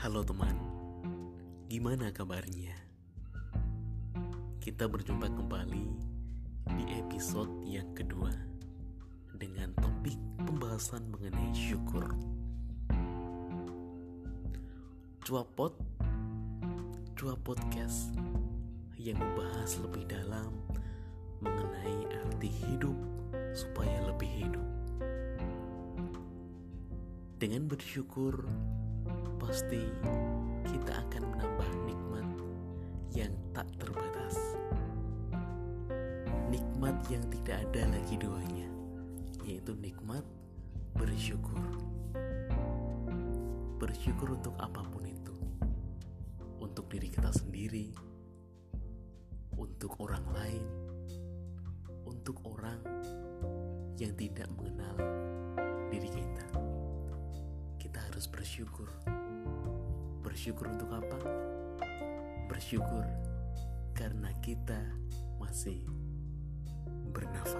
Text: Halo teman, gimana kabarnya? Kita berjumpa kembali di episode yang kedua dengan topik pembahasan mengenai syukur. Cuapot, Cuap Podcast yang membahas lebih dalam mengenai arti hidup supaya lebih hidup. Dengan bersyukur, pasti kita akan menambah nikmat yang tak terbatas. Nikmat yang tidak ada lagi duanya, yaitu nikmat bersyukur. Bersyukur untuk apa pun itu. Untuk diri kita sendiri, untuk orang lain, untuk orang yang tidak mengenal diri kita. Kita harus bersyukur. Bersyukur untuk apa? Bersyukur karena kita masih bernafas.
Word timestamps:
Halo 0.00 0.24
teman, 0.24 0.56
gimana 1.68 2.08
kabarnya? 2.08 2.72
Kita 4.56 4.88
berjumpa 4.88 5.28
kembali 5.28 5.86
di 6.72 6.84
episode 7.04 7.52
yang 7.68 7.84
kedua 7.92 8.32
dengan 9.36 9.76
topik 9.76 10.16
pembahasan 10.40 11.04
mengenai 11.12 11.52
syukur. 11.52 12.16
Cuapot, 15.20 15.76
Cuap 17.12 17.44
Podcast 17.44 18.16
yang 18.96 19.20
membahas 19.20 19.84
lebih 19.84 20.08
dalam 20.08 20.64
mengenai 21.44 22.08
arti 22.24 22.48
hidup 22.48 22.96
supaya 23.52 24.00
lebih 24.08 24.48
hidup. 24.48 24.68
Dengan 27.36 27.68
bersyukur, 27.68 28.48
pasti 29.50 29.82
kita 30.70 30.94
akan 30.94 31.26
menambah 31.34 31.70
nikmat 31.82 32.28
yang 33.10 33.34
tak 33.50 33.66
terbatas. 33.82 34.38
Nikmat 36.54 36.94
yang 37.10 37.26
tidak 37.34 37.58
ada 37.66 37.90
lagi 37.90 38.14
duanya, 38.14 38.70
yaitu 39.42 39.74
nikmat 39.82 40.22
bersyukur. 40.94 41.58
Bersyukur 43.82 44.38
untuk 44.38 44.54
apa 44.62 44.86
pun 44.86 45.02
itu. 45.02 45.34
Untuk 46.62 46.86
diri 46.86 47.10
kita 47.10 47.34
sendiri, 47.34 47.90
untuk 49.58 49.98
orang 49.98 50.30
lain, 50.30 50.66
untuk 52.06 52.38
orang 52.46 52.78
yang 53.98 54.14
tidak 54.14 54.46
mengenal 54.54 54.94
diri 55.90 56.06
kita. 56.06 56.46
Kita 57.82 57.98
harus 57.98 58.30
bersyukur. 58.30 58.86
Bersyukur 60.30 60.70
untuk 60.70 60.94
apa? 60.94 61.18
Bersyukur 62.46 63.02
karena 63.98 64.30
kita 64.38 64.78
masih 65.42 65.82
bernafas. 67.10 67.59